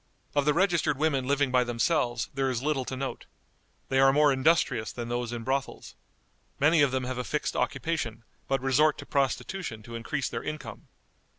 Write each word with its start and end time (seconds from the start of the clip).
Of 0.33 0.45
the 0.45 0.53
registered 0.55 0.97
women 0.97 1.27
living 1.27 1.51
by 1.51 1.63
themselves 1.63 2.29
there 2.33 2.49
is 2.49 2.63
little 2.63 2.85
to 2.85 2.97
note. 2.97 3.27
They 3.89 3.99
are 3.99 4.11
more 4.11 4.33
industrious 4.33 4.91
than 4.91 5.09
those 5.09 5.31
in 5.31 5.43
brothels. 5.43 5.93
Many 6.59 6.81
of 6.81 6.89
them 6.89 7.03
have 7.03 7.19
a 7.19 7.23
fixed 7.23 7.55
occupation, 7.55 8.23
but 8.47 8.61
resort 8.63 8.97
to 8.97 9.05
prostitution 9.05 9.83
to 9.83 9.93
increase 9.93 10.27
their 10.27 10.41
income. 10.41 10.87